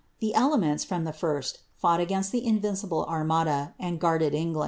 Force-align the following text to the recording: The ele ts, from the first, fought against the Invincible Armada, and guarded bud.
The 0.19 0.33
ele 0.33 0.59
ts, 0.59 0.83
from 0.83 1.03
the 1.03 1.13
first, 1.13 1.59
fought 1.75 1.99
against 1.99 2.31
the 2.31 2.43
Invincible 2.43 3.05
Armada, 3.05 3.75
and 3.79 3.99
guarded 3.99 4.33
bud. 4.51 4.59